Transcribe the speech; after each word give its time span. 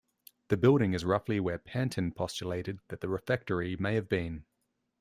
The 0.47 0.57
building 0.57 0.95
is 0.95 1.05
roughly 1.05 1.39
where 1.39 1.59
Pantin 1.59 2.11
postulated 2.11 2.79
that 2.87 3.01
the 3.01 3.07
refectory 3.07 3.75
may 3.75 3.93
have 3.93 4.09
been. 4.09 4.45